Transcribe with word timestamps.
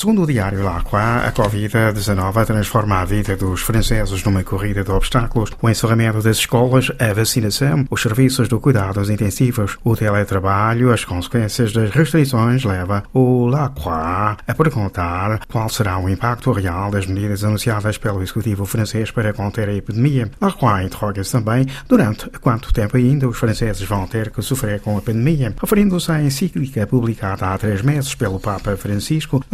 Segundo 0.00 0.22
o 0.22 0.26
diário 0.26 0.64
Lacroix, 0.64 1.26
a 1.26 1.30
Covid-19 1.30 2.46
transforma 2.46 3.00
a 3.00 3.04
vida 3.04 3.36
dos 3.36 3.60
franceses 3.60 4.24
numa 4.24 4.42
corrida 4.42 4.82
de 4.82 4.90
obstáculos. 4.90 5.50
O 5.60 5.68
encerramento 5.68 6.22
das 6.22 6.38
escolas, 6.38 6.90
a 6.98 7.12
vacinação, 7.12 7.84
os 7.90 8.00
serviços 8.00 8.48
de 8.48 8.56
cuidados 8.56 9.10
intensivos, 9.10 9.76
o 9.84 9.94
teletrabalho, 9.94 10.90
as 10.90 11.04
consequências 11.04 11.74
das 11.74 11.90
restrições 11.90 12.64
leva 12.64 13.02
o 13.12 13.44
Lacroix 13.44 14.38
a 14.48 14.54
perguntar 14.56 15.40
qual 15.46 15.68
será 15.68 15.98
o 15.98 16.08
impacto 16.08 16.50
real 16.50 16.90
das 16.90 17.04
medidas 17.04 17.44
anunciadas 17.44 17.98
pelo 17.98 18.22
executivo 18.22 18.64
francês 18.64 19.10
para 19.10 19.34
conter 19.34 19.68
a 19.68 19.74
epidemia. 19.74 20.30
Lacroix 20.40 20.86
interroga-se 20.86 21.32
também 21.32 21.66
durante 21.86 22.26
quanto 22.40 22.72
tempo 22.72 22.96
ainda 22.96 23.28
os 23.28 23.36
franceses 23.36 23.86
vão 23.86 24.06
ter 24.06 24.30
que 24.30 24.40
sofrer 24.40 24.80
com 24.80 24.96
a 24.96 25.02
pandemia. 25.02 25.54
Referindo-se 25.60 26.10
à 26.10 26.22
encíclica 26.22 26.86
publicada 26.86 27.48
há 27.48 27.58
três 27.58 27.82
meses 27.82 28.14
pelo 28.14 28.40
Papa 28.40 28.74
Francisco, 28.78 29.44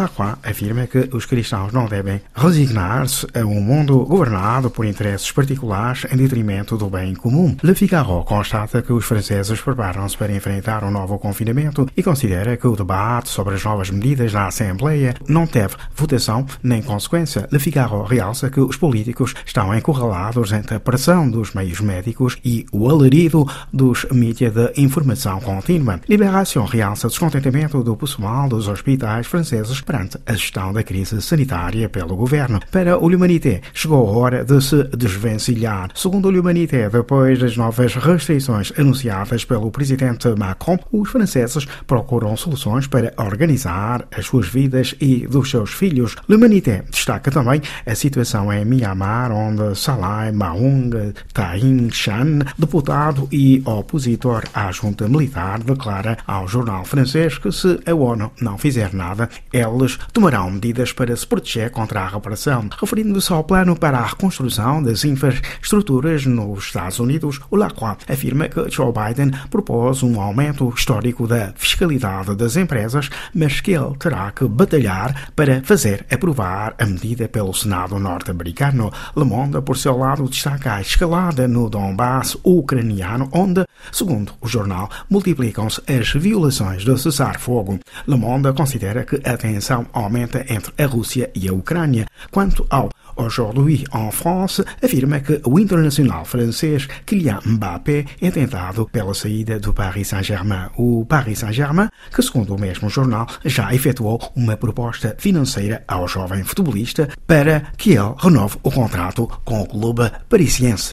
Afirma 0.43 0.87
que 0.87 1.09
os 1.13 1.27
cristãos 1.27 1.73
não 1.73 1.87
devem 1.87 2.21
resignar-se 2.35 3.27
a 3.35 3.45
um 3.45 3.61
mundo 3.61 4.05
governado 4.05 4.71
por 4.71 4.85
interesses 4.85 5.31
particulares 5.33 6.07
em 6.13 6.17
detrimento 6.17 6.77
do 6.77 6.89
bem 6.89 7.15
comum. 7.15 7.57
Le 7.63 7.75
Figaro 7.75 8.23
constata 8.25 8.83
que 8.83 8.93
os 8.93 9.05
franceses 9.05 9.61
preparam-se 9.61 10.17
para 10.17 10.35
enfrentar 10.35 10.85
um 10.85 10.91
novo 10.91 11.19
confinamento 11.19 11.87
e 11.97 12.03
considera 12.03 12.57
que 12.57 12.67
o 12.67 12.77
debate 12.77 13.29
sobre 13.29 13.55
as 13.55 13.65
novas 13.65 13.91
medidas 13.91 14.33
na 14.33 14.47
Assembleia 14.47 15.15
não 15.29 15.47
teve 15.47 15.75
votação 15.95 16.47
nem 16.63 16.83
consequência. 16.83 17.49
Le 17.51 17.59
Figaro 17.59 18.03
realça 18.03 18.51
que 18.51 18.61
os 18.61 18.77
políticos 18.77 19.35
estão 19.45 19.75
encurralados 19.75 20.53
entre 20.53 20.77
a 20.77 20.81
pressão 20.81 21.31
dos 21.31 21.55
meios 21.55 21.81
médicos 21.81 22.39
e 22.45 22.67
o 22.73 22.89
alarido 22.89 23.47
dos 23.73 24.07
mídias 24.11 24.53
de 24.53 24.73
informação 24.77 25.41
contínua. 25.41 26.01
Liberação 26.09 26.65
realça 26.65 27.09
descontentamento 27.09 27.83
do 27.83 27.97
pessoal 27.97 28.49
dos 28.49 28.69
hospitais 28.69 29.27
franceses 29.27 29.81
perante 29.81 30.19
a 30.27 30.33
gestão 30.33 30.73
da 30.73 30.83
crise 30.83 31.21
sanitária 31.23 31.89
pelo 31.89 32.17
governo. 32.17 32.61
Para 32.71 32.99
o 32.99 33.09
L'Humanité, 33.09 33.61
chegou 33.73 34.07
a 34.07 34.19
hora 34.19 34.45
de 34.45 34.61
se 34.61 34.85
desvencilhar. 34.97 35.91
Segundo 35.95 36.27
o 36.27 36.31
L'Humanité, 36.31 36.91
depois 36.91 37.39
das 37.39 37.57
novas 37.57 37.95
restrições 37.95 38.73
anunciadas 38.79 39.45
pelo 39.45 39.71
presidente 39.71 40.29
Macron, 40.37 40.79
os 40.93 41.09
franceses 41.09 41.67
procuram 41.87 42.37
soluções 42.37 42.87
para 42.87 43.13
organizar 43.17 44.07
as 44.17 44.27
suas 44.27 44.49
vidas 44.49 44.95
e 45.01 45.27
dos 45.27 45.51
seus 45.51 45.71
filhos. 45.71 46.17
L'Humanité 46.29 46.85
destaca 46.91 47.31
também 47.31 47.61
a 47.87 47.95
situação 47.95 48.53
em 48.53 48.65
Myanmar, 48.65 49.31
onde 49.31 49.77
Salai 49.79 50.33
Maung 50.33 50.91
Tain 51.33 51.91
Shan, 51.91 52.41
deputado 52.59 53.29
e 53.31 53.63
opositor 53.65 54.45
à 54.53 54.71
junta 54.73 55.09
militar, 55.09 55.61
declara 55.61 56.19
ao 56.27 56.49
jornal 56.49 56.85
francês 56.85 57.39
que 57.39 57.53
se 57.53 57.79
a 57.87 57.95
ONU 57.95 58.31
não 58.41 58.59
fizer 58.59 58.93
nada, 58.93 59.29
eles 59.53 59.99
tomarão 60.17 60.51
medidas 60.51 60.95
para 60.95 61.15
se 61.15 61.27
proteger 61.27 61.71
contra 61.71 62.01
a 62.01 62.09
repressão. 62.09 62.71
Referindo-se 62.81 63.31
ao 63.31 63.45
plano 63.45 63.77
para 63.77 63.99
a 63.99 64.07
reconstrução 64.07 64.83
das 64.83 65.05
infraestruturas 65.05 66.25
nos 66.25 66.65
Estados 66.65 66.99
Unidos, 66.99 67.39
o 67.51 67.57
Lacroix 67.57 67.99
afirma 68.09 68.49
que 68.49 68.71
Joe 68.71 68.91
Biden 68.91 69.31
propôs 69.51 70.03
um 70.03 70.19
aumento 70.19 70.73
histórico 70.75 71.27
da 71.27 71.53
fiscalidade 71.55 72.35
das 72.35 72.57
empresas, 72.57 73.11
mas 73.35 73.61
que 73.61 73.73
ele 73.73 73.95
terá 73.99 74.33
que 74.33 74.49
batalhar 74.49 75.33
para 75.37 75.61
fazer 75.63 76.07
aprovar 76.11 76.75
a 76.79 76.87
medida 76.87 77.29
pelo 77.29 77.53
Senado 77.53 77.99
norte-americano. 77.99 78.91
Le 79.15 79.25
Monde, 79.25 79.61
por 79.61 79.77
seu 79.77 79.99
lado, 79.99 80.27
destaca 80.31 80.77
a 80.77 80.81
escalada 80.81 81.47
no 81.47 81.69
Donbass 81.69 82.39
ucraniano, 82.43 83.29
onde, 83.33 83.67
segundo 83.93 84.33
o 84.41 84.49
jornal, 84.49 84.89
multiplicam-se 85.11 85.83
as 85.87 86.11
violações 86.15 86.87
do 86.87 86.97
cessar-fogo. 86.97 87.79
Le 88.07 88.17
Monde 88.17 88.51
considera 88.55 89.05
que 89.05 89.17
a 89.23 89.37
tensão 89.37 89.85
aumenta 90.07 90.45
entre 90.49 90.73
a 90.83 90.87
Rússia 90.87 91.31
e 91.35 91.49
a 91.49 91.53
Ucrânia. 91.53 92.07
Quanto 92.31 92.67
ao 92.71 92.91
Aujourd'hui 93.17 93.87
en 93.95 94.13
France, 94.13 94.63
afirma 94.83 95.21
que 95.21 95.41
o 95.45 95.59
internacional 95.59 96.25
francês 96.27 96.87
Kylian 97.07 97.41
Mbappé 97.47 98.05
é 98.21 98.31
tentado 98.31 98.87
pela 98.93 99.15
saída 99.15 99.59
do 99.59 99.73
Paris 99.73 100.09
Saint-Germain. 100.09 100.69
O 100.77 101.07
Paris 101.07 101.39
Saint-Germain, 101.39 101.89
que 102.15 102.23
segundo 102.23 102.55
o 102.55 102.61
mesmo 102.61 102.91
jornal, 102.91 103.27
já 103.43 103.75
efetuou 103.75 104.21
uma 104.37 104.57
proposta 104.57 105.17
financeira 105.19 105.83
ao 105.89 106.07
jovem 106.07 106.45
futebolista 106.45 107.09
para 107.27 107.73
que 107.79 107.93
ele 107.93 108.15
renove 108.19 108.59
o 108.63 108.71
contrato 108.71 109.27
com 109.47 109.63
o 109.63 109.67
clube 109.67 110.11
parisiense. 110.29 110.85